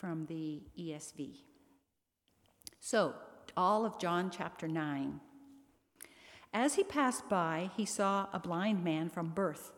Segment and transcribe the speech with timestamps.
[0.00, 1.36] from the ESV.
[2.80, 3.14] So,
[3.56, 5.20] all of John chapter 9.
[6.54, 9.72] As he passed by, he saw a blind man from birth,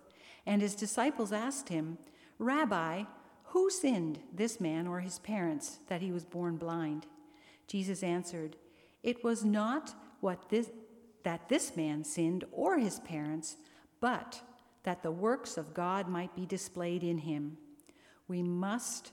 [0.46, 1.98] and his disciples asked him,
[2.38, 3.04] Rabbi,
[3.46, 7.07] who sinned, this man or his parents, that he was born blind?
[7.66, 8.57] Jesus answered,
[9.02, 10.70] It was not what this,
[11.25, 13.57] that this man sinned or his parents,
[14.00, 14.41] but
[14.84, 17.59] that the works of God might be displayed in him.
[18.29, 19.12] We must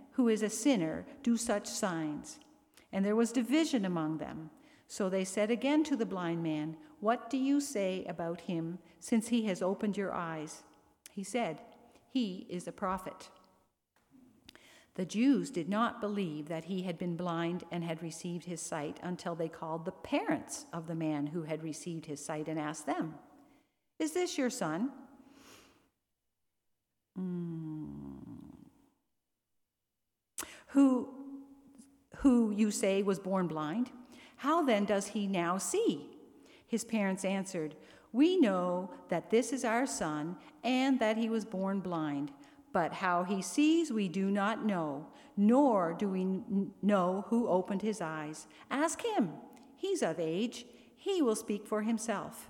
[0.21, 2.37] who is a sinner do such signs?
[2.93, 4.51] And there was division among them.
[4.87, 9.29] So they said again to the blind man, What do you say about him, since
[9.29, 10.61] he has opened your eyes?
[11.11, 11.59] He said,
[12.07, 13.29] He is a prophet.
[14.93, 18.99] The Jews did not believe that he had been blind and had received his sight
[19.01, 22.85] until they called the parents of the man who had received his sight and asked
[22.85, 23.15] them,
[23.97, 24.91] Is this your son?
[27.19, 28.00] Mm.
[30.71, 31.09] Who,
[32.17, 33.91] who you say was born blind?
[34.37, 36.09] How then does he now see?
[36.65, 37.75] His parents answered,
[38.13, 42.31] We know that this is our son and that he was born blind.
[42.73, 46.25] But how he sees, we do not know, nor do we
[46.81, 48.47] know who opened his eyes.
[48.69, 49.31] Ask him.
[49.75, 50.65] He's of age.
[50.95, 52.49] He will speak for himself.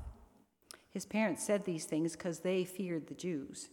[0.91, 3.69] His parents said these things because they feared the Jews.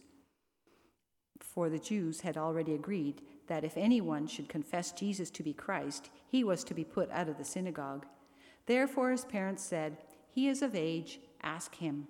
[1.39, 6.09] For the Jews had already agreed that if anyone should confess Jesus to be Christ,
[6.27, 8.05] he was to be put out of the synagogue.
[8.65, 9.97] Therefore, his parents said,
[10.31, 12.07] He is of age, ask him.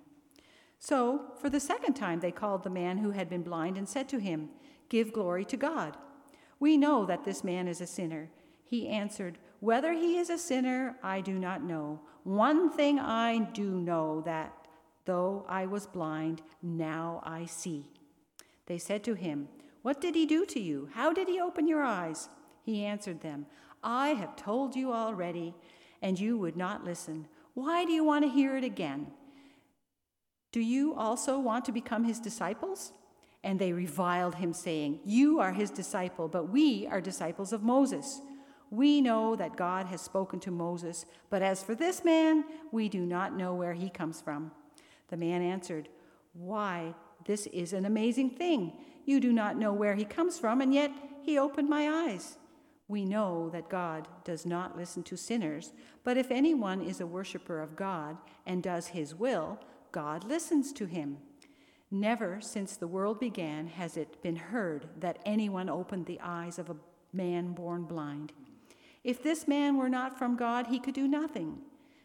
[0.78, 4.08] So, for the second time, they called the man who had been blind and said
[4.10, 4.50] to him,
[4.88, 5.96] Give glory to God.
[6.58, 8.30] We know that this man is a sinner.
[8.64, 12.00] He answered, Whether he is a sinner, I do not know.
[12.24, 14.54] One thing I do know that
[15.06, 17.86] though I was blind, now I see.
[18.66, 19.48] They said to him,
[19.82, 20.88] what did he do to you?
[20.94, 22.28] How did he open your eyes?
[22.62, 23.46] He answered them,
[23.82, 25.54] I have told you already,
[26.02, 27.26] and you would not listen.
[27.54, 29.08] Why do you want to hear it again?
[30.52, 32.92] Do you also want to become his disciples?
[33.42, 38.20] And they reviled him, saying, You are his disciple, but we are disciples of Moses.
[38.70, 43.00] We know that God has spoken to Moses, but as for this man, we do
[43.00, 44.52] not know where he comes from.
[45.08, 45.88] The man answered,
[46.34, 48.72] Why, this is an amazing thing.
[49.04, 52.36] You do not know where he comes from, and yet he opened my eyes.
[52.88, 55.72] We know that God does not listen to sinners,
[56.02, 58.16] but if anyone is a worshiper of God
[58.46, 59.60] and does his will,
[59.92, 61.18] God listens to him.
[61.90, 66.70] Never since the world began has it been heard that anyone opened the eyes of
[66.70, 66.76] a
[67.12, 68.32] man born blind.
[69.02, 71.58] If this man were not from God, he could do nothing.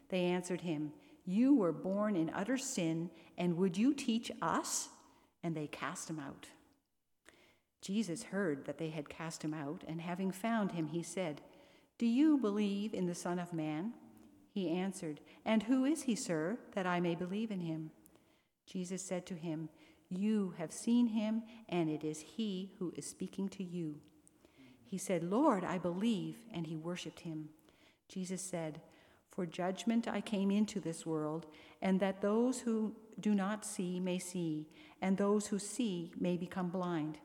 [0.10, 0.92] They answered him,
[1.26, 4.90] You were born in utter sin, and would you teach us?
[5.44, 6.48] And they cast him out.
[7.82, 11.42] Jesus heard that they had cast him out, and having found him, he said,
[11.98, 13.94] Do you believe in the Son of Man?
[14.50, 17.92] He answered, And who is he, sir, that I may believe in him?
[18.66, 19.70] Jesus said to him,
[20.10, 23.98] You have seen him, and it is he who is speaking to you.
[24.86, 27.50] He said, Lord, I believe, and he worshiped him.
[28.08, 28.82] Jesus said,
[29.32, 31.48] For judgment I came into this world,
[31.82, 34.68] and that those who do not see may see,
[35.02, 37.18] and those who see may become blind.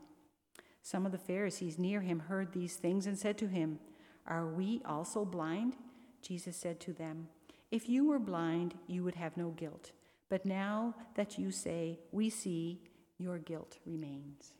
[0.91, 3.79] Some of the Pharisees near him heard these things and said to him,
[4.27, 5.77] Are we also blind?
[6.21, 7.29] Jesus said to them,
[7.71, 9.93] If you were blind, you would have no guilt.
[10.29, 12.81] But now that you say, We see,
[13.19, 14.53] your guilt remains.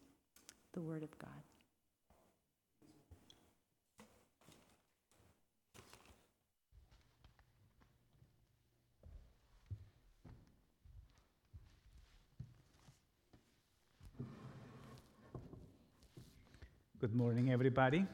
[0.73, 1.50] The Word of God.
[17.01, 18.05] Good morning, everybody.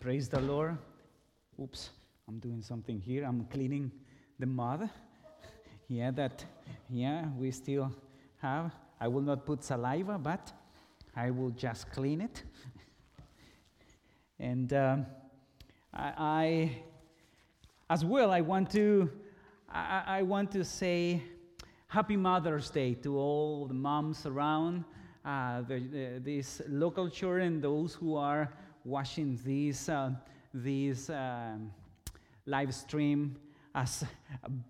[0.00, 0.78] Praise the Lord.
[1.60, 1.90] Oops,
[2.26, 3.24] I'm doing something here.
[3.24, 3.92] I'm cleaning
[4.38, 4.88] the mud.
[5.88, 6.46] Yeah, that,
[6.88, 7.92] yeah, we still
[8.40, 8.72] have.
[8.98, 10.50] I will not put saliva, but
[11.14, 12.42] I will just clean it.
[14.38, 15.06] and um,
[15.92, 16.82] I, I,
[17.90, 19.10] as well, I want to,
[19.70, 21.22] I, I want to say
[21.88, 24.86] Happy Mother's Day to all the moms around
[25.26, 28.52] uh, the, the, these local children, those who are
[28.84, 30.12] watching this, uh,
[30.54, 31.72] this um,
[32.46, 33.36] live stream,
[33.74, 34.04] as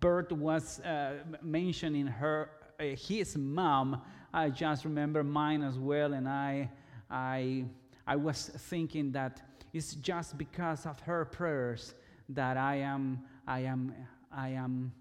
[0.01, 2.49] Bert was uh, mentioning her,
[2.81, 4.01] uh, his mom,
[4.33, 6.71] I just remember mine as well, and I,
[7.11, 7.67] I,
[8.07, 9.43] I was thinking that
[9.75, 11.95] it's just because of her prayers
[12.31, 13.95] that I am, I am,
[14.33, 14.93] I am,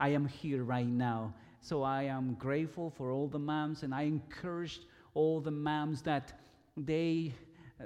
[0.00, 1.34] I am here right now.
[1.60, 6.32] So I am grateful for all the moms, and I encouraged all the moms that
[6.76, 7.32] they
[7.80, 7.84] uh,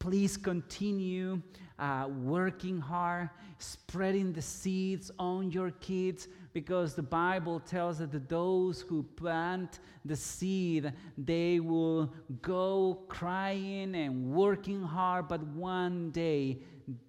[0.00, 1.40] please continue
[1.78, 3.28] uh, working hard,
[3.58, 10.16] spreading the seeds on your kids, because the Bible tells that those who plant the
[10.16, 12.12] seed, they will
[12.42, 16.58] go crying and working hard, but one day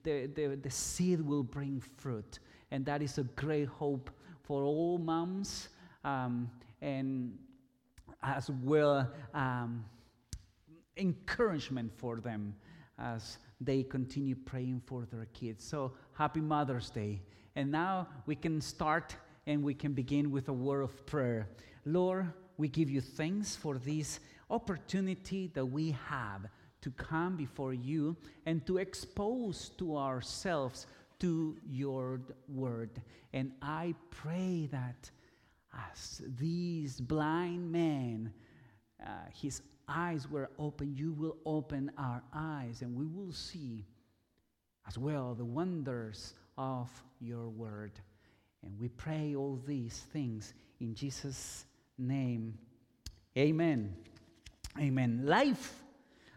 [0.04, 2.40] the, the, the seed will bring fruit.
[2.72, 4.12] And that is a great hope
[4.44, 5.70] for all moms.
[6.04, 6.50] Um,
[6.82, 7.38] and
[8.24, 9.86] as well um,
[10.98, 12.56] encouragement for them
[13.00, 15.64] as they continue praying for their kids.
[15.64, 17.22] So happy Mother's Day.
[17.56, 19.16] And now we can start
[19.48, 21.50] and we can begin with a word of prayer.
[21.86, 24.20] Lord, we give you thanks for this
[24.50, 26.48] opportunity that we have
[26.82, 28.16] to come before you
[28.46, 30.88] and to expose to ourselves
[31.20, 33.02] to your word.
[33.34, 35.10] And I pray that
[35.74, 38.34] as these blind men,
[39.06, 43.86] uh, his eyes were open, you will open our eyes and we will see
[44.88, 46.90] as well the wonders of
[47.20, 47.92] your word.
[48.64, 51.66] And we pray all these things in Jesus'
[51.98, 52.58] name.
[53.38, 53.96] Amen.
[54.80, 55.22] Amen.
[55.26, 55.84] Life,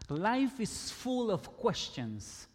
[0.09, 2.47] life is full of questions,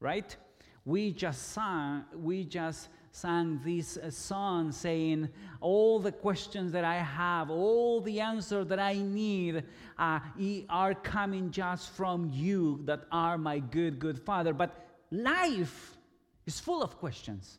[0.00, 0.36] right?
[0.84, 5.28] We just saw, we just sang this uh, song saying,
[5.62, 9.64] All the questions that I have, all the answers that I need
[9.98, 10.20] uh,
[10.68, 14.52] are coming just from you, that are my good, good Father.
[14.52, 15.96] But life
[16.44, 17.58] is full of questions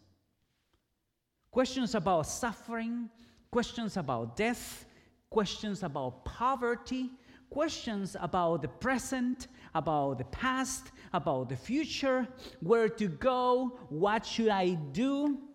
[1.49, 3.09] questions about suffering,
[3.49, 4.85] questions about death,
[5.31, 7.09] questions about poverty,
[7.49, 12.27] questions about the present, about the past, about the future,
[12.59, 15.46] where to go, what should I do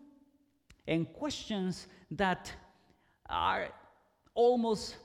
[0.86, 2.52] and questions that
[3.28, 3.68] are
[4.34, 4.96] almost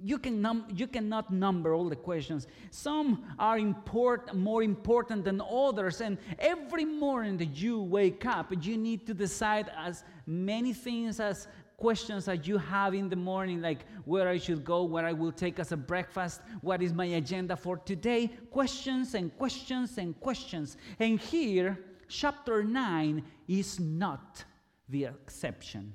[0.00, 2.46] you, can num- you cannot number all the questions.
[2.70, 8.76] Some are import- more important than others, and every morning that you wake up, you
[8.76, 13.86] need to decide as many things as questions that you have in the morning, like
[14.04, 17.56] where I should go, where I will take as a breakfast, what is my agenda
[17.56, 18.28] for today.
[18.50, 20.76] Questions and questions and questions.
[20.98, 24.44] And here, chapter 9 is not
[24.88, 25.92] the exception.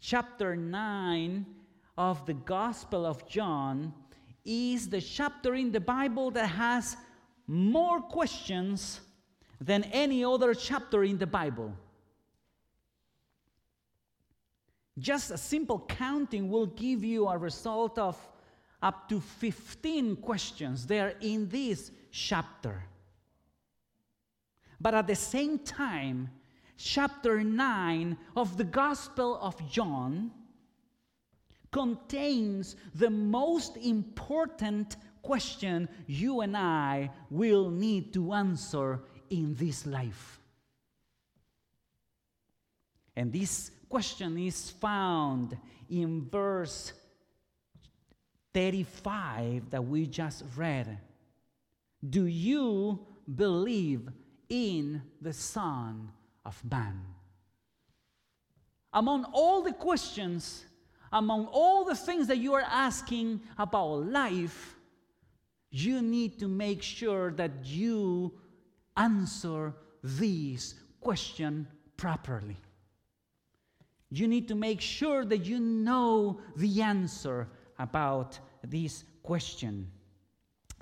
[0.00, 1.46] Chapter 9
[1.96, 3.92] of the Gospel of John
[4.44, 6.96] is the chapter in the Bible that has
[7.46, 9.00] more questions
[9.60, 11.72] than any other chapter in the Bible.
[14.98, 18.16] Just a simple counting will give you a result of
[18.82, 22.84] up to 15 questions there in this chapter.
[24.80, 26.30] But at the same time,
[26.76, 30.30] chapter 9 of the Gospel of John
[31.70, 40.40] contains the most important question you and I will need to answer in this life.
[43.16, 45.58] And this question is found
[45.90, 46.92] in verse
[48.54, 50.98] 35 that we just read.
[52.08, 54.08] Do you believe
[54.48, 56.10] in the Son
[56.44, 57.00] of Man.
[58.92, 60.64] Among all the questions
[61.12, 64.76] among all the things that you are asking about life,
[65.70, 68.32] you need to make sure that you
[68.96, 72.56] answer this question properly.
[74.10, 79.90] You need to make sure that you know the answer about this question.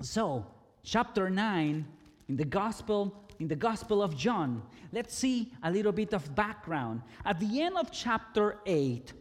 [0.01, 0.45] So,
[0.83, 1.85] chapter 9
[2.29, 7.01] in the gospel in the gospel of John, let's see a little bit of background.
[7.23, 9.13] At the end of chapter 8,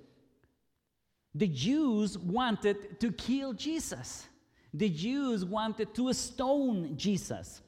[1.35, 4.26] the Jews wanted to kill Jesus.
[4.73, 7.61] The Jews wanted to stone Jesus.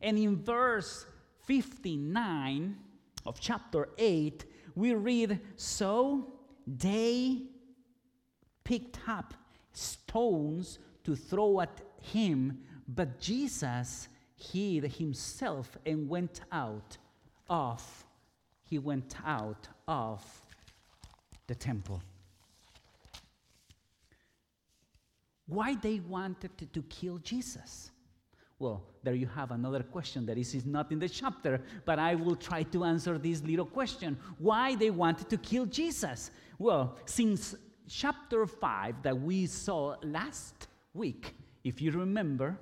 [0.00, 1.06] And in verse
[1.44, 2.76] 59
[3.24, 4.44] of chapter 8,
[4.74, 6.32] we read So
[6.66, 7.42] they
[8.62, 9.34] picked up
[9.72, 12.58] stones to throw at him,
[12.88, 16.98] but Jesus hid himself and went out
[17.48, 18.06] of
[18.68, 20.24] he went out of
[21.46, 22.02] the temple.
[25.46, 27.92] Why they wanted to, to kill Jesus?
[28.58, 32.16] Well, there you have another question that is, is not in the chapter, but I
[32.16, 34.18] will try to answer this little question.
[34.38, 36.30] Why they wanted to kill Jesus?
[36.58, 37.54] Well, since
[37.88, 42.58] chapter 5 that we saw last week, if you remember,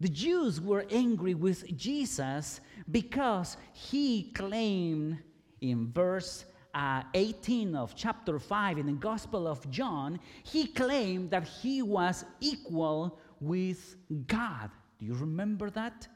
[0.00, 5.18] The Jews were angry with Jesus because he claimed
[5.60, 11.48] in verse uh, 18 of chapter 5 in the Gospel of John, he claimed that
[11.48, 14.70] he was equal with God.
[15.00, 16.06] Do you remember that?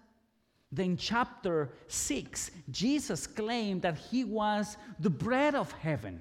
[0.71, 6.21] Then, chapter 6, Jesus claimed that he was the bread of heaven.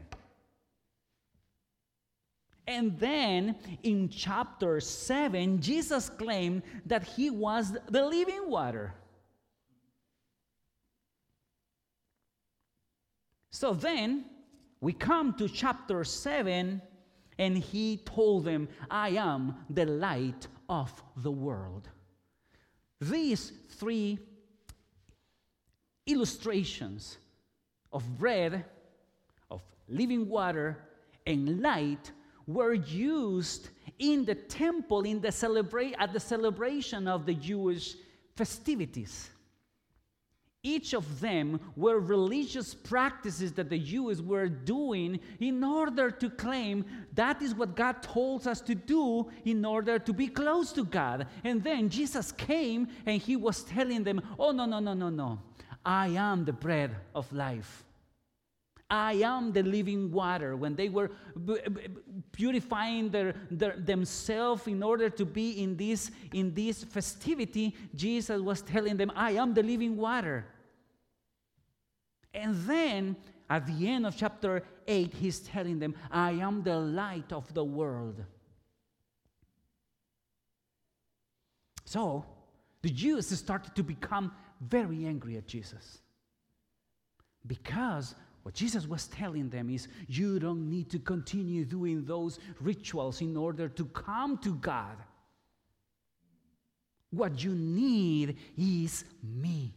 [2.71, 8.93] And then in chapter 7, Jesus claimed that he was the living water.
[13.51, 14.23] So then
[14.79, 16.81] we come to chapter 7,
[17.37, 21.89] and he told them, I am the light of the world.
[23.01, 24.17] These three
[26.07, 27.17] illustrations
[27.91, 28.63] of bread,
[29.49, 30.77] of living water,
[31.27, 32.13] and light
[32.47, 33.69] were used
[33.99, 37.95] in the temple in the celebrate at the celebration of the Jewish
[38.35, 39.29] festivities.
[40.63, 46.85] Each of them were religious practices that the Jews were doing in order to claim
[47.15, 51.25] that is what God told us to do in order to be close to God.
[51.43, 55.39] And then Jesus came and he was telling them, Oh, no, no, no, no, no.
[55.83, 57.83] I am the bread of life.
[58.91, 60.57] I am the living water.
[60.57, 61.11] When they were
[62.33, 68.61] purifying their, their, themselves in order to be in this, in this festivity, Jesus was
[68.61, 70.45] telling them, I am the living water.
[72.33, 73.15] And then
[73.49, 77.63] at the end of chapter 8, he's telling them, I am the light of the
[77.63, 78.21] world.
[81.85, 82.25] So
[82.81, 85.99] the Jews started to become very angry at Jesus
[87.47, 93.21] because what Jesus was telling them is you don't need to continue doing those rituals
[93.21, 94.97] in order to come to God.
[97.11, 99.73] What you need is me.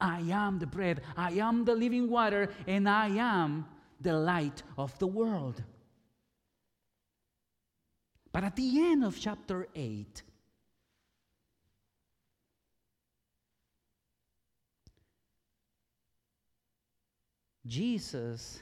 [0.00, 3.66] I am the bread, I am the living water, and I am
[4.00, 5.62] the light of the world.
[8.30, 10.22] But at the end of chapter 8,
[17.68, 18.60] Jesus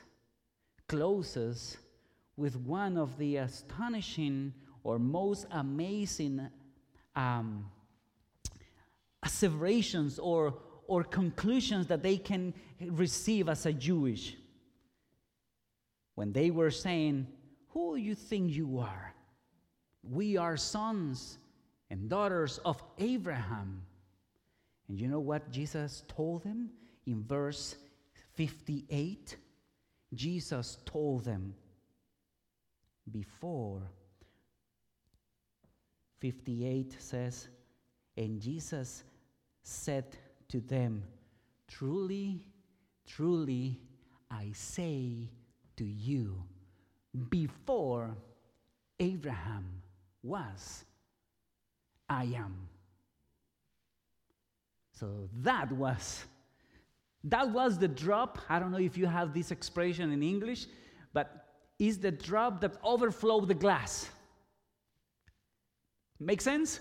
[0.89, 1.77] closes
[2.37, 6.49] with one of the astonishing or most amazing
[7.15, 7.71] um,
[9.23, 14.37] asseverations or, or conclusions that they can receive as a Jewish.
[16.17, 17.27] When they were saying,
[17.69, 19.15] Who you think you are?
[20.03, 21.39] We are sons
[21.91, 23.83] and daughters of Abraham.
[24.89, 26.71] And you know what Jesus told them
[27.07, 27.77] in verse
[28.37, 29.37] 58,
[30.15, 31.55] Jesus told them
[33.11, 33.83] before.
[36.21, 37.49] 58 says,
[38.17, 39.05] And Jesus
[39.63, 40.17] said
[40.49, 41.03] to them,
[41.69, 42.47] Truly,
[43.07, 43.81] truly,
[44.31, 45.31] I say
[45.77, 46.43] to you,
[47.31, 48.17] before
[49.01, 49.83] Abraham
[50.23, 50.85] was,
[52.09, 52.69] I am.
[54.93, 56.25] So that was
[57.27, 58.39] that was the drop.
[58.49, 60.67] I don't know if you have this expression in English,
[61.13, 61.47] but
[61.79, 64.09] is the drop that overflowed the glass.
[66.21, 66.81] Make sense?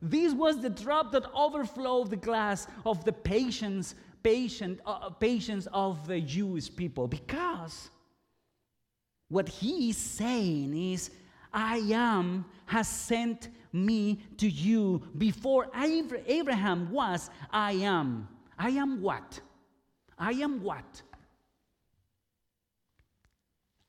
[0.00, 6.08] This was the drop that overflowed the glass of the patience, patient, uh, patience of
[6.08, 7.90] the Jewish people because
[9.28, 11.10] what he is saying is,
[11.52, 15.02] I am has sent me to you.
[15.16, 18.26] Before Abraham was, I am.
[18.58, 19.40] I am what?
[20.18, 21.02] I am what?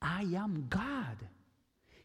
[0.02, 1.18] I am God.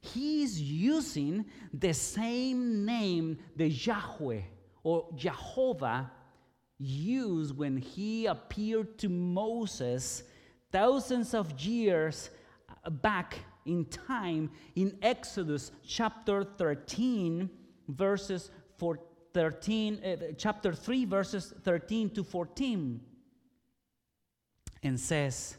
[0.00, 4.42] He is using the same name the Yahweh
[4.82, 6.10] or Jehovah
[6.78, 10.22] used when he appeared to Moses
[10.70, 12.30] thousands of years
[12.88, 17.50] back in time in Exodus chapter 13,
[17.88, 18.50] verses
[19.34, 23.00] 13, uh, chapter 3, verses 13 to 14,
[24.82, 25.56] and says,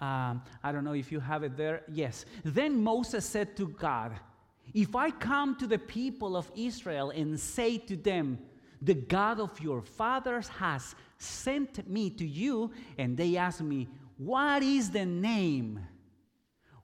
[0.00, 1.82] um, I don't know if you have it there.
[1.92, 2.24] Yes.
[2.44, 4.12] Then Moses said to God,
[4.72, 8.38] If I come to the people of Israel and say to them,
[8.80, 14.62] The God of your fathers has sent me to you, and they ask me, What
[14.62, 15.80] is the name?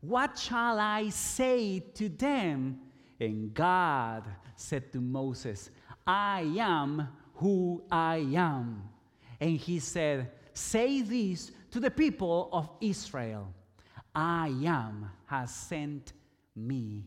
[0.00, 2.80] What shall I say to them?
[3.20, 4.24] And God
[4.56, 5.70] said to Moses,
[6.04, 8.82] I am who I am.
[9.40, 13.52] And he said, Say this to the people of Israel
[14.14, 16.12] I am has sent
[16.54, 17.04] me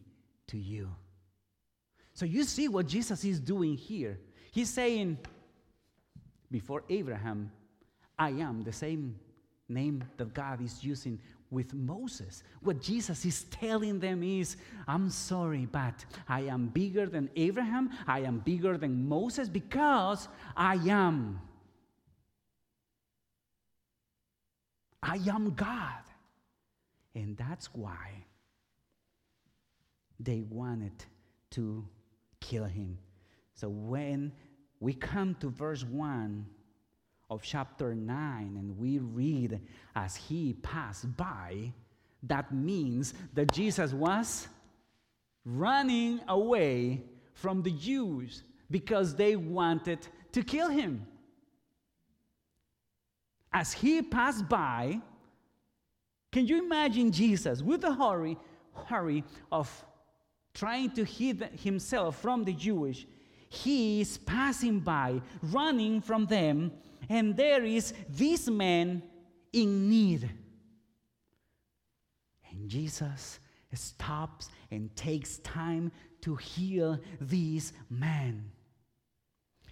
[0.48, 0.90] to you.
[2.14, 4.20] So you see what Jesus is doing here.
[4.52, 5.18] He's saying,
[6.52, 7.52] Before Abraham,
[8.20, 9.18] I am the same
[9.70, 12.44] name that God is using with Moses.
[12.62, 18.22] What Jesus is telling them is, I'm sorry, but I am bigger than Abraham, I
[18.22, 21.40] am bigger than Moses because I am.
[25.02, 26.04] I am God.
[27.16, 28.26] And that's why
[30.20, 31.04] they wanted
[31.52, 31.88] to
[32.40, 32.98] kill him.
[33.56, 34.32] So when
[34.80, 36.46] we come to verse 1,
[37.30, 39.60] of chapter 9 and we read
[39.96, 41.72] as he passed by,
[42.24, 44.48] that means that Jesus was
[45.46, 51.06] running away from the Jews because they wanted to kill him.
[53.60, 55.02] As he passed by,
[56.32, 58.38] can you imagine Jesus with the hurry,
[58.86, 59.68] hurry of
[60.54, 63.08] trying to hide himself from the Jewish?
[63.50, 66.72] He is passing by, running from them,
[67.10, 69.02] and there is this man
[69.52, 70.30] in need.
[72.52, 73.40] And Jesus
[73.74, 75.92] stops and takes time
[76.22, 78.52] to heal this man.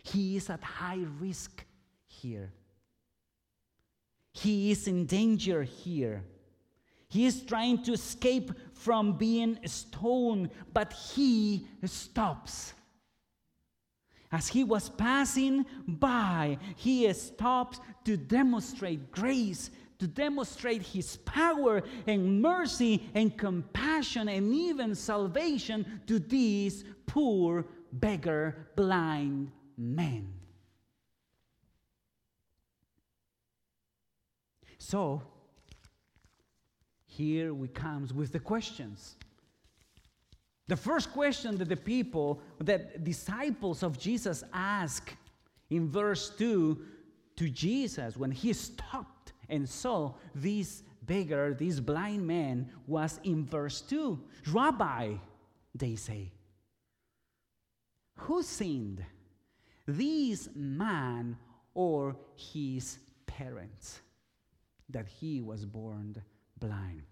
[0.02, 1.64] He is at high risk
[2.08, 2.52] here.
[4.36, 6.24] He is in danger here.
[7.08, 12.74] He is trying to escape from being stoned, but he stops.
[14.34, 22.42] As he was passing by, he stops to demonstrate grace, to demonstrate his power and
[22.42, 30.34] mercy and compassion and even salvation to these poor, beggar, blind men.
[34.78, 35.22] So,
[37.06, 39.16] here we comes with the questions.
[40.68, 45.16] The first question that the people, that disciples of Jesus ask
[45.70, 46.80] in verse 2
[47.36, 53.82] to Jesus when he stopped and saw this beggar, this blind man, was in verse
[53.82, 54.20] 2.
[54.52, 55.14] Rabbi,
[55.76, 56.32] they say,
[58.18, 59.04] who sinned,
[59.86, 61.38] this man
[61.74, 64.02] or his parents,
[64.90, 66.22] that he was born
[66.60, 67.04] blind?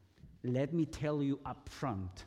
[0.44, 2.26] Let me tell you up front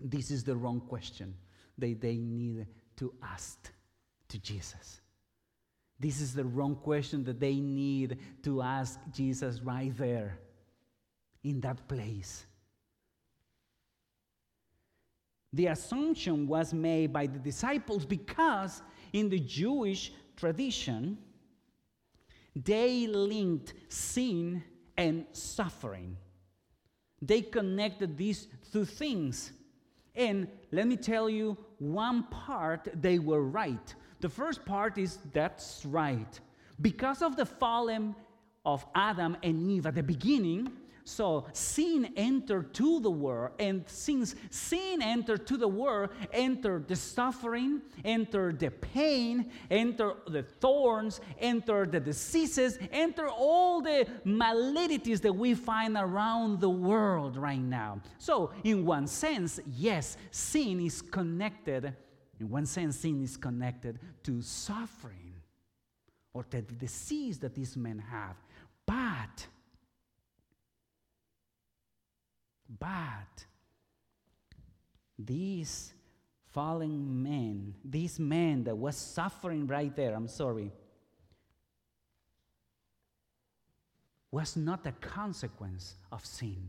[0.00, 1.34] this is the wrong question
[1.78, 3.72] that they need to ask
[4.28, 5.00] to Jesus.
[5.98, 10.38] This is the wrong question that they need to ask Jesus right there
[11.42, 12.44] in that place.
[15.52, 21.16] The assumption was made by the disciples because in the Jewish tradition,
[22.64, 24.64] they linked sin
[24.96, 26.16] and suffering.
[27.20, 29.52] They connected these two things.
[30.14, 33.94] And let me tell you one part, they were right.
[34.20, 36.40] The first part is that's right.
[36.80, 38.14] Because of the fallen
[38.64, 40.72] of Adam and Eve at the beginning,
[41.06, 46.96] so sin entered to the world, and since sin entered to the world, entered the
[46.96, 55.32] suffering, entered the pain, entered the thorns, entered the diseases, entered all the maladies that
[55.32, 58.00] we find around the world right now.
[58.18, 61.94] So, in one sense, yes, sin is connected.
[62.40, 65.34] In one sense, sin is connected to suffering
[66.34, 68.34] or to the disease that these men have.
[68.86, 69.46] But,
[72.68, 73.44] but,
[75.18, 75.92] these
[76.52, 80.72] fallen men, these men that was suffering right there, I'm sorry,
[84.30, 86.68] was not a consequence of sin.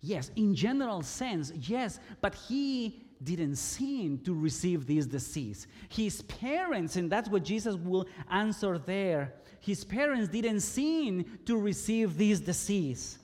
[0.00, 5.66] Yes, in general sense, yes, but he didn't sin to receive this disease.
[5.88, 12.16] His parents, and that's what Jesus will answer there, his parents didn't sin to receive
[12.16, 13.18] this disease.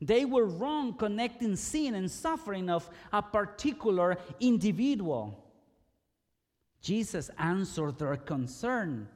[0.00, 5.42] They were wrong connecting sin and suffering of a particular individual.
[6.82, 9.08] Jesus answered their concern.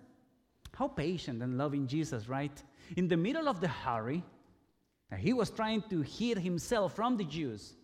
[0.75, 2.63] How patient and loving Jesus, right?
[2.97, 4.25] In the middle of the hurry,
[5.19, 7.75] he was trying to hide himself from the Jews.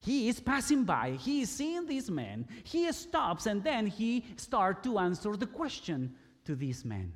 [0.00, 4.84] He is passing by, he is seeing this man, he stops, and then he starts
[4.84, 6.14] to answer the question
[6.44, 7.12] to this man,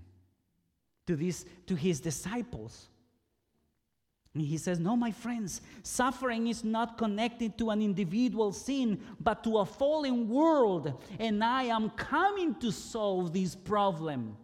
[1.07, 2.90] to, this, to his disciples.
[4.35, 9.59] He says, No, my friends, suffering is not connected to an individual sin, but to
[9.59, 14.37] a fallen world, and I am coming to solve this problem.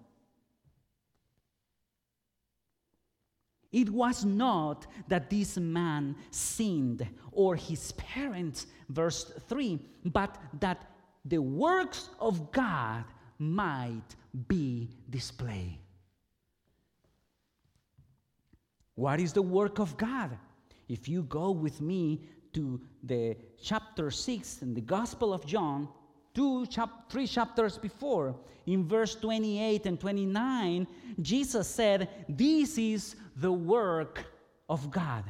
[3.70, 10.90] It was not that this man sinned or his parents, verse 3, but that
[11.24, 13.04] the works of God
[13.38, 14.16] might
[14.48, 15.78] be displayed.
[18.96, 20.36] What is the work of God?
[20.88, 22.22] If you go with me
[22.54, 25.88] to the chapter 6 in the Gospel of John,
[26.34, 28.34] two chap- three chapters before,
[28.66, 30.86] in verse 28 and 29,
[31.20, 34.24] Jesus said, This is the work
[34.68, 35.24] of God,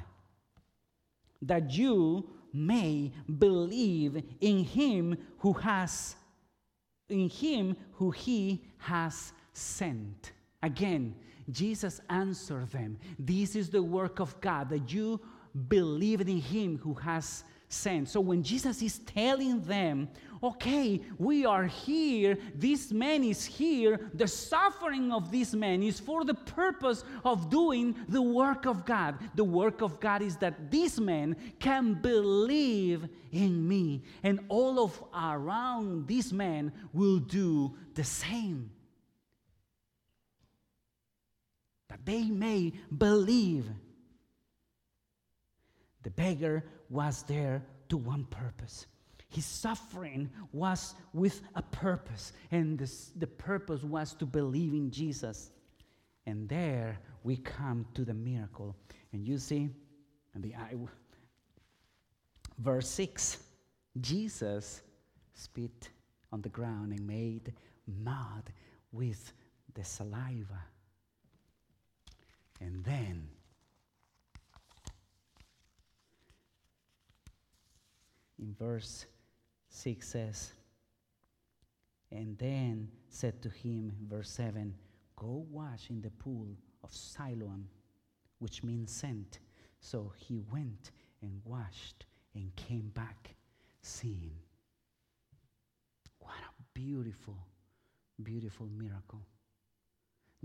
[1.43, 6.17] that you may believe in him who has
[7.09, 10.33] in him who he has sent.
[10.63, 11.15] Again,
[11.51, 15.21] Jesus answered them, This is the work of God, that you
[15.69, 18.09] believe in him who has sent.
[18.09, 20.09] So when Jesus is telling them,
[20.43, 26.25] okay, we are here, this man is here, the suffering of this man is for
[26.25, 29.19] the purpose of doing the work of God.
[29.35, 35.03] The work of God is that this man can believe in me, and all of
[35.15, 38.71] around this man will do the same.
[41.97, 43.67] That they may believe.
[46.03, 48.87] The beggar was there to one purpose.
[49.29, 55.51] His suffering was with a purpose, and this, the purpose was to believe in Jesus.
[56.27, 58.77] And there we come to the miracle.
[59.13, 59.69] And you see,
[60.35, 60.75] and the I,
[62.59, 63.39] verse 6
[64.01, 64.83] Jesus
[65.33, 65.89] spit
[66.31, 67.55] on the ground and made
[67.87, 68.53] mud
[68.93, 69.33] with
[69.75, 70.63] the saliva.
[72.61, 73.29] And then
[78.39, 79.07] in verse
[79.71, 80.53] 6 says,
[82.11, 84.75] And then said to him, verse 7,
[85.17, 86.47] Go wash in the pool
[86.83, 87.69] of Siloam,
[88.39, 89.39] which means sent.
[89.81, 90.93] So he went
[91.23, 93.35] and washed and came back
[93.83, 94.33] seeing.
[96.19, 97.39] What a beautiful,
[98.23, 99.23] beautiful miracle.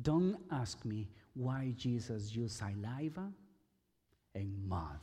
[0.02, 3.32] Don't ask me why Jesus used saliva
[4.36, 5.00] and mud.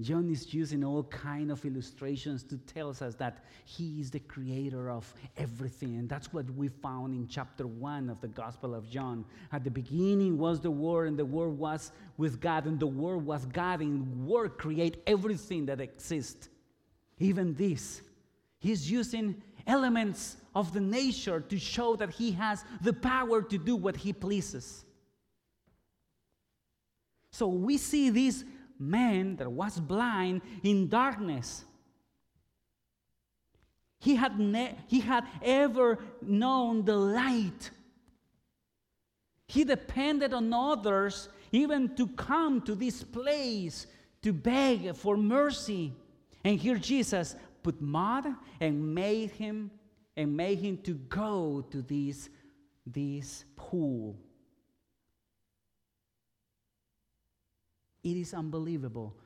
[0.00, 4.90] John is using all kind of illustrations to tell us that he is the creator
[4.90, 5.96] of everything.
[5.96, 9.24] And that's what we found in chapter 1 of the Gospel of John.
[9.52, 13.24] At the beginning was the Word, and the Word was with God, and the Word
[13.24, 16.48] was God, and Word create everything that exists.
[17.20, 18.02] Even this.
[18.58, 23.76] He's using elements of the nature to show that he has the power to do
[23.76, 24.84] what he pleases.
[27.30, 28.44] So we see this
[28.78, 31.64] man that was blind in darkness.
[33.98, 37.70] He had, ne- he had ever known the light.
[39.48, 43.86] He depended on others even to come to this place
[44.22, 45.92] to beg for mercy.
[46.44, 48.26] And here Jesus put mud
[48.60, 49.70] and made him
[50.16, 52.28] and made him to go to this,
[52.86, 54.16] this pool
[58.04, 59.16] It is unbelievable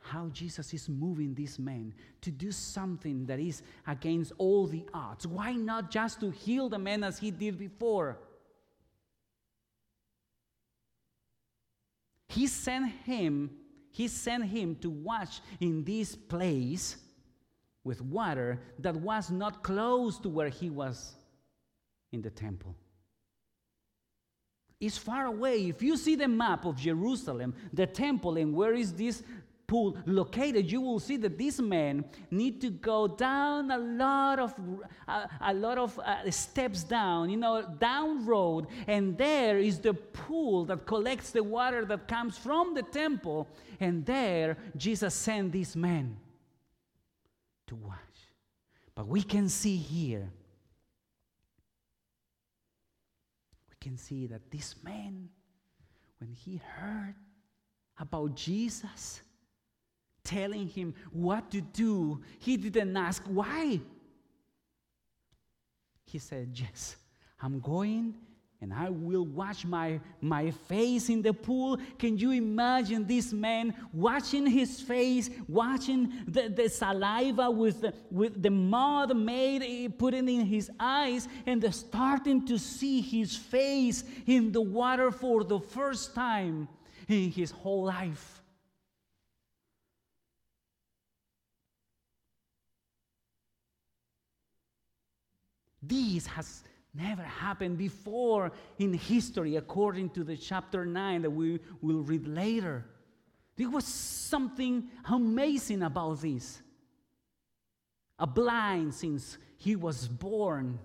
[0.00, 5.26] how Jesus is moving this man to do something that is against all the odds.
[5.26, 8.18] Why not just to heal the man as he did before?
[12.28, 13.50] He sent him,
[13.90, 16.96] he sent him to watch in this place
[17.88, 21.16] with water that was not close to where he was
[22.12, 22.76] in the temple.
[24.78, 25.68] It's far away.
[25.68, 29.22] If you see the map of Jerusalem, the temple, and where is this
[29.66, 34.54] pool located, you will see that this man need to go down a lot of
[35.40, 40.64] a lot of uh, steps down, you know, down road, and there is the pool
[40.66, 43.48] that collects the water that comes from the temple,
[43.80, 46.16] and there Jesus sent this man
[47.68, 47.96] to wash.
[48.94, 50.28] But we can see here,
[53.70, 55.28] we can see that this man,
[56.18, 57.14] when he heard
[58.00, 59.22] about Jesus
[60.24, 63.80] telling him what to do, he didn't ask why.
[66.04, 66.96] He said, Yes,
[67.40, 68.14] I'm going
[68.60, 71.78] and I will wash my, my face in the pool.
[71.96, 78.42] Can you imagine this man washing his face, washing the, the saliva with the, with
[78.42, 84.50] the mud made, eh, putting in his eyes, and starting to see his face in
[84.50, 86.66] the water for the first time
[87.06, 88.42] in his whole life?
[95.80, 96.64] This has
[96.98, 102.84] never happened before in history, according to the chapter 9 that we will read later.
[103.56, 106.60] There was something amazing about this.
[108.18, 110.78] A blind since he was born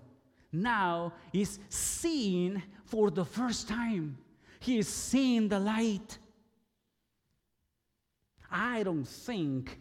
[0.52, 4.18] now is seeing for the first time.
[4.60, 6.18] He is seeing the light.
[8.50, 9.78] I don't think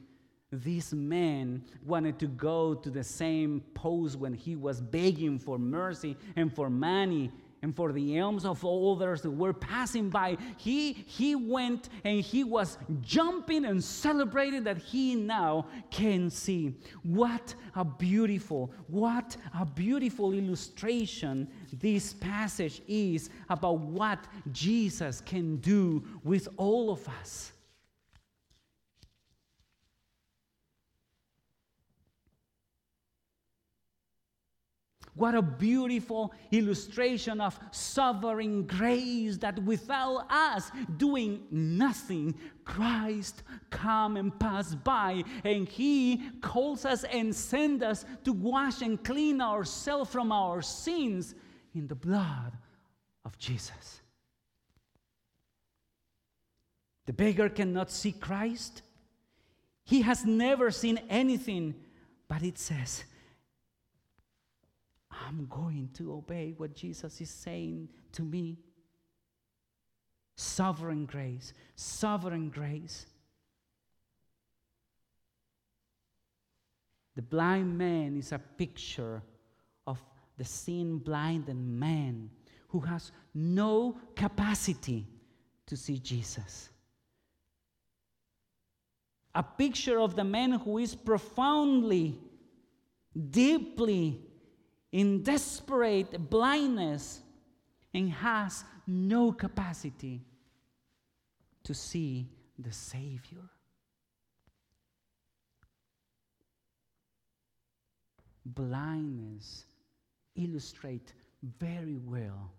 [0.62, 6.16] this man wanted to go to the same post when he was begging for mercy
[6.36, 7.32] and for money
[7.63, 10.38] and for the alms of others that were passing by.
[10.58, 16.76] He, he went and he was jumping and celebrating that he now can see.
[17.04, 24.20] What a beautiful, what a beautiful illustration this passage is about what
[24.52, 27.54] Jesus can do with all of us.
[35.15, 42.34] What a beautiful illustration of sovereign grace that without us doing nothing,
[42.65, 49.04] Christ come and pass by and he calls us and sends us to wash and
[49.04, 51.36] clean ourselves from our sins
[51.76, 52.54] in the blood
[53.23, 54.02] of Jesus.
[57.06, 58.82] The beggar cannot see Christ.
[59.84, 61.76] He has never seen anything,
[62.28, 63.04] but it says
[65.28, 68.58] I'm going to obey what Jesus is saying to me.
[70.36, 73.06] Sovereign grace, sovereign grace.
[77.16, 79.22] The blind man is a picture
[79.86, 80.02] of
[80.38, 82.30] the sin blinded man
[82.70, 85.06] who has no capacity
[85.68, 86.70] to see Jesus.
[89.36, 92.20] A picture of the man who is profoundly,
[93.30, 94.20] deeply
[94.93, 97.19] in desperate blindness
[97.95, 100.21] and has no capacity
[101.63, 102.29] to see
[102.60, 103.41] the Savior.
[108.45, 109.65] Blindness
[110.36, 111.13] illustrate
[111.60, 112.51] very well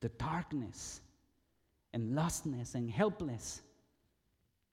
[0.00, 1.00] the darkness
[1.94, 3.62] and lostness and helpless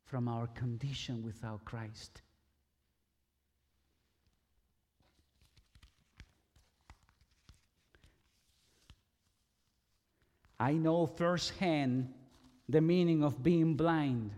[0.04, 2.22] from our condition without Christ.
[10.60, 12.14] I know firsthand
[12.68, 14.32] the meaning of being blind.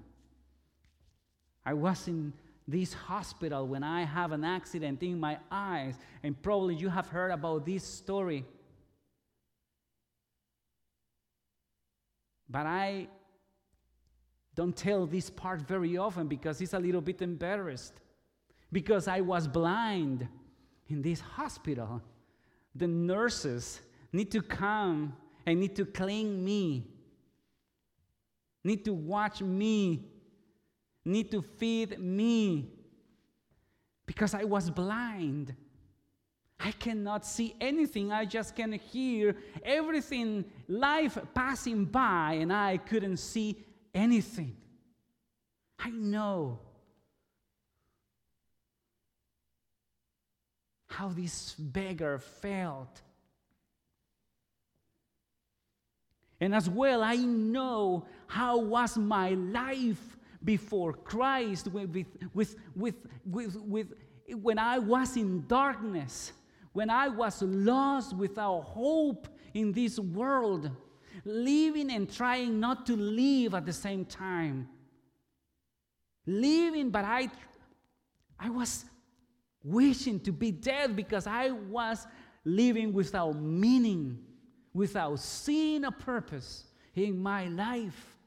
[1.66, 2.34] I was in
[2.68, 7.32] this hospital when I have an accident in my eyes, and probably you have heard
[7.32, 8.46] about this story.
[12.50, 13.08] But I
[14.56, 17.94] don't tell this part very often because it's a little bit embarrassed.
[18.72, 20.28] Because I was blind
[20.88, 22.02] in this hospital.
[22.76, 23.80] The nurses
[24.12, 25.14] need to come
[25.50, 26.86] I need to clean me,
[28.64, 30.06] need to watch me,
[31.04, 32.70] need to feed me
[34.06, 35.56] because I was blind.
[36.60, 38.12] I cannot see anything.
[38.12, 44.56] I just can hear everything, life passing by, and I couldn't see anything.
[45.80, 46.60] I know
[50.86, 53.02] how this beggar felt
[56.42, 63.58] And as well, I know how was my life before Christ with, with, with, with,
[63.58, 63.94] with
[64.36, 66.32] when I was in darkness,
[66.72, 70.70] when I was lost without hope in this world,
[71.26, 74.70] living and trying not to live at the same time.
[76.26, 77.30] Living, but I,
[78.40, 78.86] I was
[79.64, 82.06] wishing to be dead because I was
[82.46, 84.20] living without meaning,
[84.74, 88.18] without seeing a purpose in my life.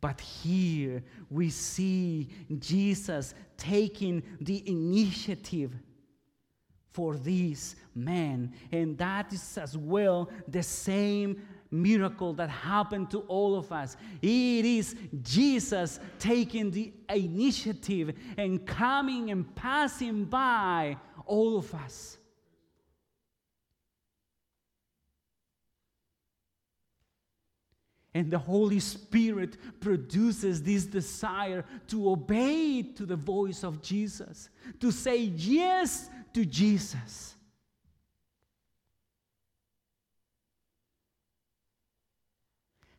[0.00, 5.72] But here we see Jesus taking the initiative
[6.92, 8.52] for this man.
[8.72, 13.96] And that is as well the same miracle that happened to all of us.
[14.22, 22.16] It is Jesus taking the initiative and coming and passing by all of us.
[28.14, 34.48] And the Holy Spirit produces this desire to obey to the voice of Jesus,
[34.80, 37.34] to say yes to Jesus.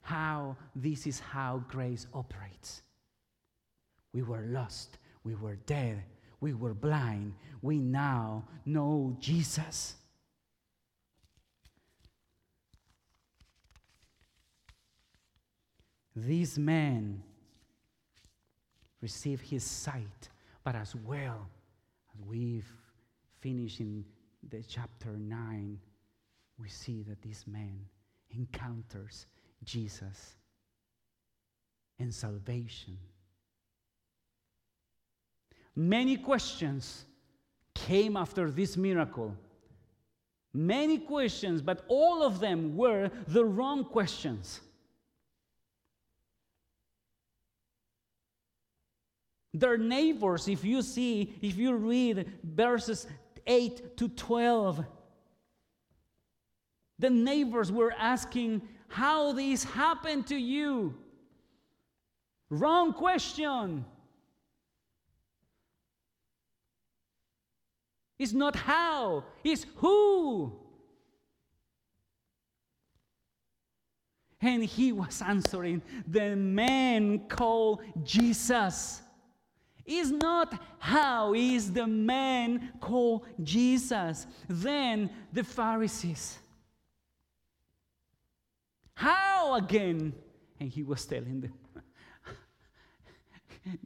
[0.01, 2.83] How this is how grace operates.
[4.13, 6.03] We were lost, we were dead,
[6.39, 7.33] we were blind.
[7.61, 9.95] We now know Jesus.
[16.15, 17.21] This man
[19.01, 20.29] received his sight,
[20.63, 21.47] but as well
[22.13, 22.71] as we've
[23.39, 24.03] finished in
[24.49, 25.79] the chapter 9,
[26.57, 27.79] we see that this man
[28.31, 29.27] encounters
[29.63, 30.35] Jesus
[31.99, 32.97] and salvation.
[35.77, 37.05] Many questions
[37.75, 39.35] came after this miracle.
[40.51, 44.59] Many questions, but all of them were the wrong questions.
[49.53, 53.05] Their neighbors, if you see, if you read verses
[53.45, 54.83] 8 to 12,
[56.97, 60.95] the neighbors were asking how this happened to you.
[62.49, 63.85] Wrong question.
[68.19, 70.53] It's not how, it's who.
[74.41, 79.01] And he was answering, the man called Jesus
[79.85, 84.27] is not how is the man called Jesus.
[84.47, 86.37] Then the Pharisees.
[88.93, 90.13] How again?
[90.59, 91.53] And he was telling them,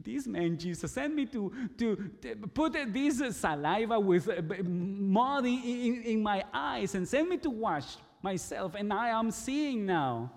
[0.04, 5.64] this man Jesus sent me to, to, to put this saliva with uh, mud in,
[5.64, 10.32] in, in my eyes and send me to wash myself, and I am seeing now.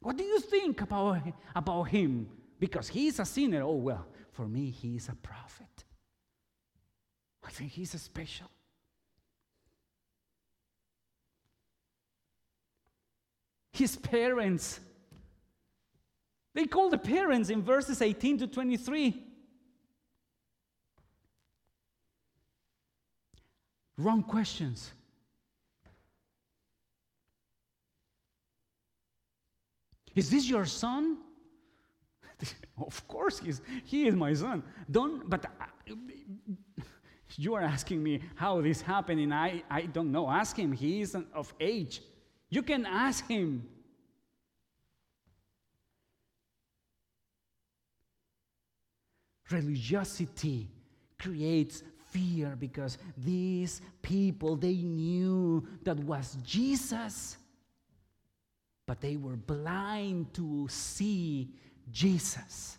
[0.00, 1.20] What do you think about,
[1.54, 2.28] about him?
[2.60, 3.62] Because he's a sinner.
[3.62, 5.84] Oh, well, for me, he's a prophet.
[7.44, 8.46] I think he's a special.
[13.72, 14.80] His parents,
[16.56, 19.22] they call the parents in verses 18 to 23.
[23.98, 24.90] Wrong questions.
[30.14, 31.18] Is this your son?
[32.78, 34.62] of course, he's, he is my son.
[34.90, 35.94] Don't, but uh,
[37.36, 40.30] you are asking me how this happened, and I, I don't know.
[40.30, 40.72] Ask him.
[40.72, 42.00] He isn't of age.
[42.48, 43.68] You can ask him.
[49.50, 50.68] Religiosity
[51.18, 57.36] creates fear because these people they knew that was Jesus
[58.86, 61.50] but they were blind to see
[61.90, 62.78] Jesus.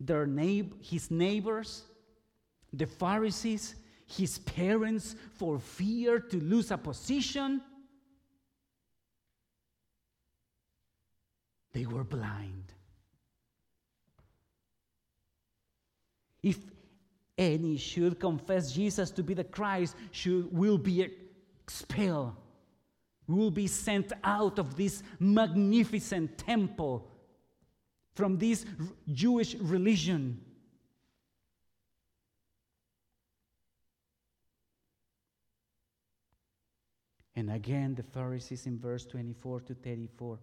[0.00, 1.82] Their neighbor, his neighbors,
[2.72, 3.74] the Pharisees,
[4.06, 7.60] his parents, for fear to lose a position,
[11.72, 12.72] they were blind.
[16.42, 16.58] If
[17.36, 21.08] any should confess Jesus to be the Christ, should will be
[21.62, 22.34] expelled
[23.28, 27.06] will be sent out of this magnificent temple
[28.14, 28.64] from this
[29.12, 30.40] Jewish religion.
[37.36, 40.40] And again, the Pharisees in verse 24 to 34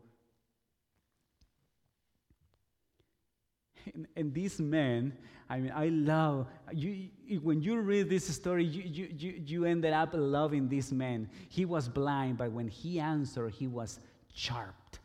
[3.94, 5.14] And, and this man,
[5.50, 7.10] I mean, I love, you,
[7.42, 11.30] when you read this story, you, you, you, you ended up loving this man.
[11.50, 14.00] He was blind, but when he answered, he was
[14.34, 14.98] sharp,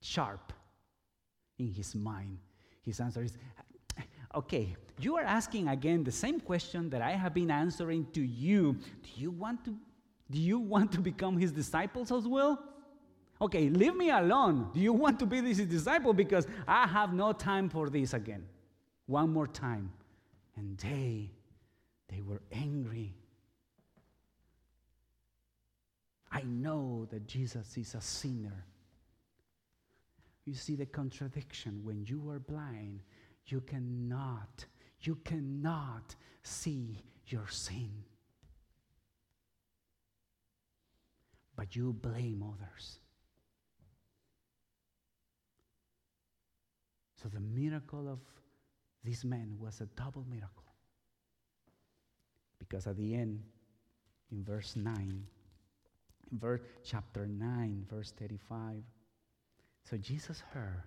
[0.00, 0.52] sharp
[1.58, 2.38] in his mind.
[2.82, 3.38] His answer is,
[4.34, 8.74] okay, you are asking again the same question that I have been answering to you.
[8.74, 9.74] Do you want to,
[10.30, 12.62] do you want to become his disciples as well?
[13.42, 14.68] Okay, leave me alone.
[14.72, 16.12] Do you want to be this disciple?
[16.12, 18.46] Because I have no time for this again.
[19.06, 19.92] One more time.
[20.56, 21.32] And they,
[22.08, 23.16] they were angry.
[26.30, 28.64] I know that Jesus is a sinner.
[30.44, 31.80] You see the contradiction.
[31.82, 33.00] When you are blind,
[33.46, 34.64] you cannot,
[35.00, 36.14] you cannot
[36.44, 37.90] see your sin.
[41.56, 43.00] But you blame others.
[47.22, 48.18] So the miracle of
[49.04, 50.64] this man was a double miracle.
[52.58, 53.42] Because at the end,
[54.32, 55.24] in verse 9,
[56.32, 58.82] in verse, chapter 9, verse 35,
[59.88, 60.82] so Jesus heard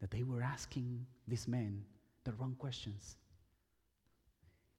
[0.00, 1.82] that they were asking this man
[2.24, 3.16] the wrong questions.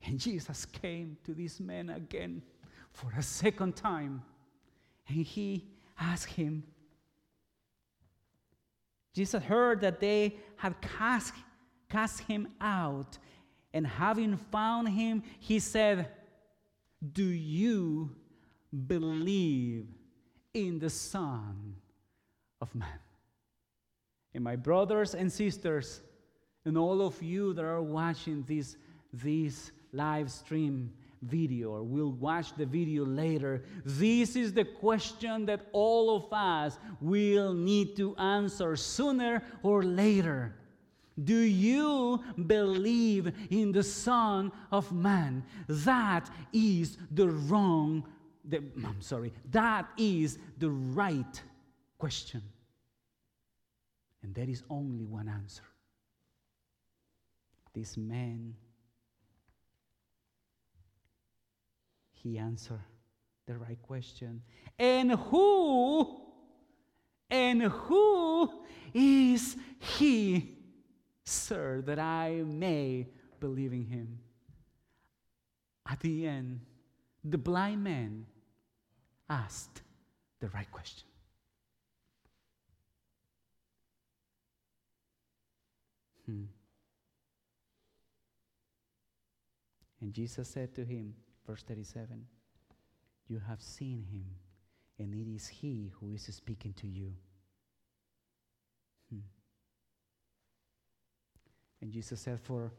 [0.06, 2.42] And Jesus came to this man again
[2.92, 4.22] for a second time.
[5.08, 5.68] And he
[6.00, 6.64] asked him,
[9.14, 11.34] Jesus heard that they had cast,
[11.90, 13.18] cast him out.
[13.74, 16.10] And having found him, he said,
[17.14, 18.16] Do you
[18.88, 19.88] believe
[20.54, 21.76] in the Son
[22.62, 22.88] of Man?
[24.34, 26.02] And my brothers and sisters,
[26.66, 28.78] and all of you that are watching this,
[29.12, 35.62] this live stream video or we'll watch the video later, this is the question that
[35.72, 40.56] all of us will need to answer sooner or later.
[41.24, 45.44] Do you believe in the Son of Man?
[45.68, 48.06] That is the wrong,
[48.46, 51.42] the, I'm sorry, that is the right
[51.98, 52.44] question.
[54.22, 55.64] And there is only one answer.
[57.74, 58.56] This man
[62.24, 62.82] he answered
[63.46, 64.42] the right question.
[64.78, 66.22] And who,
[67.30, 68.52] and who
[68.94, 70.58] is he,
[71.24, 73.08] sir, that I may
[73.40, 74.20] believe in him?
[75.90, 76.62] At the end,
[77.24, 78.26] the blind man
[79.30, 79.82] asked
[80.40, 81.08] the right question.
[86.26, 86.44] Hmm.
[90.02, 91.14] And Jesus said to him,
[91.48, 92.26] Verse 37
[93.30, 94.26] You have seen him,
[95.00, 97.14] and it is he who is speaking to you.
[99.10, 99.22] Hmm.
[101.82, 102.74] And Jesus said, For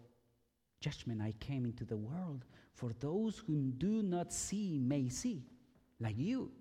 [0.80, 2.44] judgment I came into the world,
[2.74, 5.44] for those who do not see may see,
[5.98, 6.52] like you.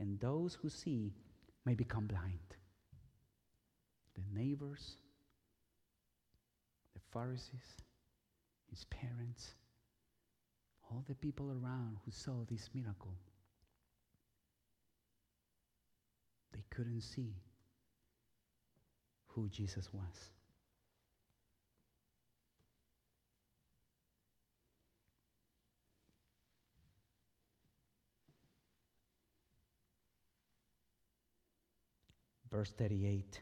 [0.00, 1.12] And those who see
[1.64, 2.56] may become blind.
[4.16, 4.96] The neighbors,
[6.92, 7.76] the Pharisees,
[8.72, 9.54] his parents,
[10.90, 13.14] all the people around who saw this miracle.
[16.54, 17.34] They couldn't see
[19.26, 20.30] who Jesus was.
[32.50, 33.40] Verse 38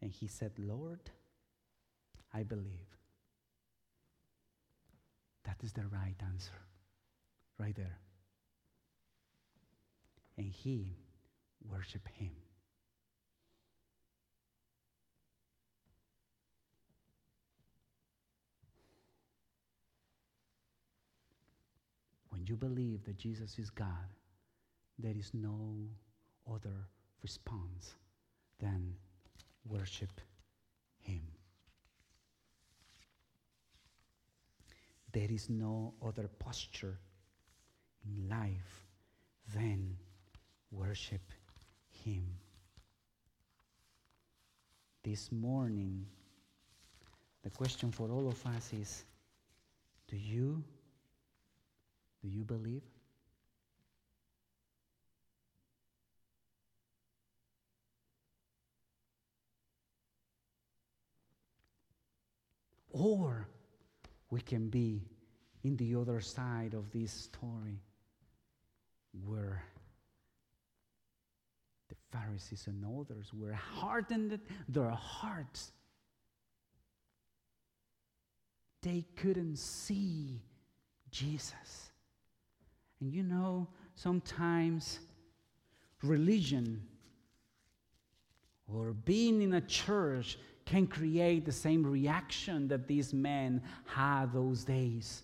[0.00, 1.10] And he said, Lord,
[2.32, 2.99] I believe.
[5.44, 6.60] That is the right answer,
[7.58, 7.98] right there.
[10.36, 10.96] And he
[11.68, 12.30] worshiped him.
[22.30, 24.14] When you believe that Jesus is God,
[24.98, 25.76] there is no
[26.50, 26.88] other
[27.22, 27.94] response
[28.58, 28.94] than
[29.68, 30.20] worship
[30.98, 31.39] him.
[35.12, 36.98] There is no other posture
[38.04, 38.86] in life
[39.54, 39.96] than
[40.70, 41.32] worship
[42.04, 42.26] Him.
[45.02, 46.06] This morning,
[47.42, 49.04] the question for all of us is
[50.06, 50.62] do you
[52.22, 52.82] do you believe?
[62.92, 63.48] Or
[64.30, 65.02] we can be
[65.64, 67.82] in the other side of this story
[69.24, 69.62] where
[71.88, 75.72] the Pharisees and others were hardened their hearts.
[78.82, 80.40] They couldn't see
[81.10, 81.90] Jesus.
[83.00, 85.00] And you know, sometimes
[86.02, 86.82] religion
[88.72, 90.38] or being in a church
[90.70, 95.22] can create the same reaction that these men had those days.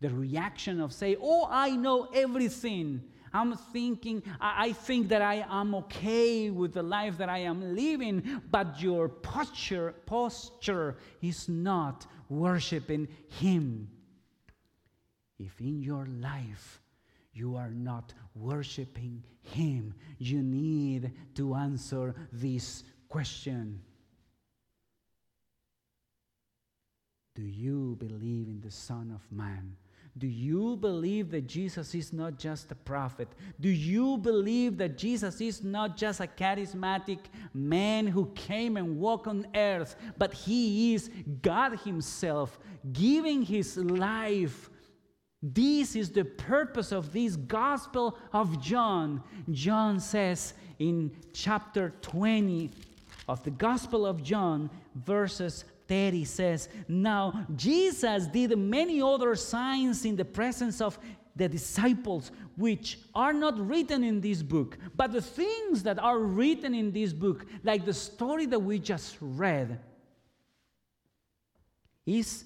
[0.00, 3.00] The reaction of say, "Oh, I know everything.
[3.32, 8.40] I'm thinking, I, think that I am okay with the life that I am living,
[8.50, 13.90] but your posture, posture is not worshiping Him.
[15.38, 16.80] If in your life
[17.34, 23.82] you are not worshiping Him, you need to answer this question
[27.36, 29.76] Do you believe in the Son of Man?
[30.16, 33.28] Do you believe that Jesus is not just a prophet?
[33.60, 37.18] Do you believe that Jesus is not just a charismatic
[37.52, 41.10] man who came and walked on earth, but he is
[41.42, 42.58] God Himself
[42.94, 44.70] giving His life?
[45.42, 49.22] This is the purpose of this Gospel of John.
[49.50, 52.70] John says in chapter 20
[53.28, 60.16] of the Gospel of John, verses 30 says, Now Jesus did many other signs in
[60.16, 60.98] the presence of
[61.34, 64.78] the disciples, which are not written in this book.
[64.94, 69.16] But the things that are written in this book, like the story that we just
[69.20, 69.78] read,
[72.06, 72.44] is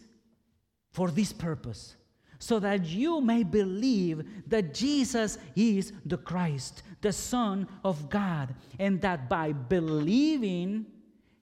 [0.93, 1.95] for this purpose
[2.41, 9.01] so that you may believe that Jesus is the Christ, the Son of God, and
[9.03, 10.87] that by believing,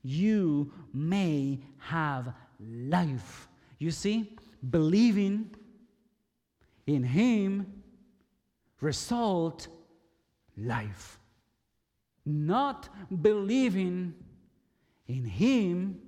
[0.02, 3.48] you may have life.
[3.78, 4.36] You see,
[4.70, 5.54] believing
[6.86, 7.82] in Him
[8.80, 9.68] result
[10.56, 11.18] life.
[12.24, 12.88] Not
[13.22, 14.14] believing
[15.06, 16.00] in Him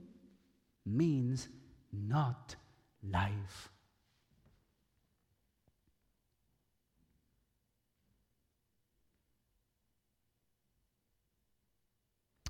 [0.84, 1.48] means
[1.92, 2.56] not
[3.02, 3.70] life.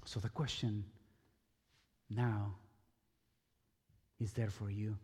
[0.05, 0.85] So the question
[2.11, 2.55] now
[4.21, 4.97] is there for you.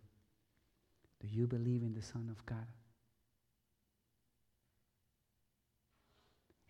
[1.20, 2.66] Do you believe in the Son of God?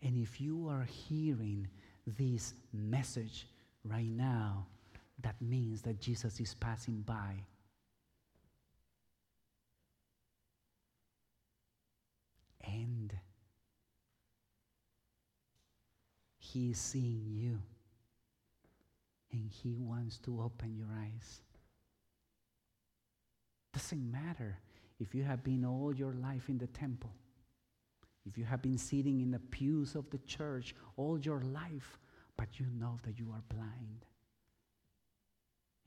[0.01, 1.67] And if you are hearing
[2.05, 3.47] this message
[3.83, 4.67] right now,
[5.21, 7.33] that means that Jesus is passing by.
[12.63, 13.13] And
[16.37, 17.59] he is seeing you
[19.37, 21.41] and He wants to open your eyes.
[23.73, 24.59] Doesn't matter
[24.99, 27.13] if you have been all your life in the temple,
[28.25, 31.99] if you have been sitting in the pews of the church all your life,
[32.35, 34.05] but you know that you are blind.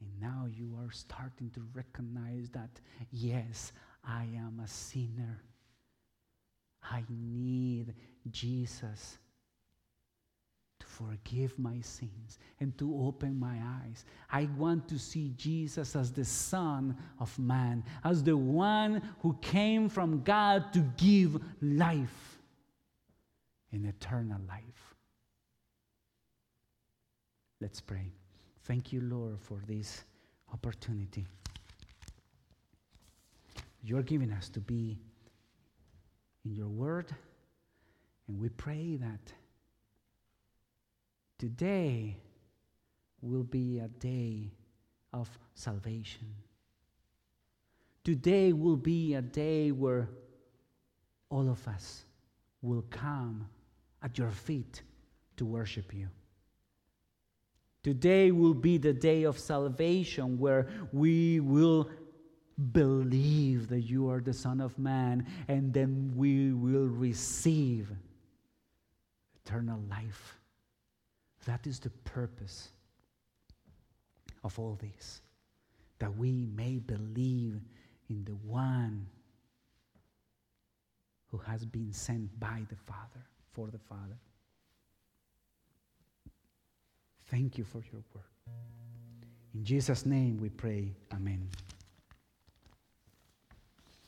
[0.01, 2.80] And now you are starting to recognize that,
[3.11, 3.72] yes,
[4.03, 5.42] I am a sinner.
[6.82, 7.94] I need
[8.30, 9.18] Jesus
[10.85, 14.05] forgive my sins and to open my eyes.
[14.31, 19.89] I want to see Jesus as the Son of Man, as the one who came
[19.89, 22.39] from God to give life
[23.72, 24.95] and eternal life.
[27.61, 28.12] Let's pray.
[28.64, 30.05] Thank you, Lord, for this
[30.53, 31.26] opportunity.
[33.83, 34.99] You're giving us to be
[36.45, 37.14] in your word,
[38.28, 39.33] and we pray that
[41.41, 42.18] Today
[43.22, 44.53] will be a day
[45.14, 46.34] of salvation.
[48.05, 50.11] Today will be a day where
[51.30, 52.05] all of us
[52.61, 53.49] will come
[54.03, 54.82] at your feet
[55.38, 56.09] to worship you.
[57.82, 61.88] Today will be the day of salvation where we will
[62.72, 67.91] believe that you are the Son of Man and then we will receive
[69.43, 70.39] eternal life.
[71.47, 72.68] That is the purpose
[74.45, 75.22] of all this,
[75.99, 77.61] that we may believe
[78.09, 79.07] in the one
[81.30, 84.18] who has been sent by the Father, for the Father.
[87.26, 88.24] Thank you for your work.
[89.55, 90.93] In Jesus' name we pray.
[91.12, 91.49] Amen.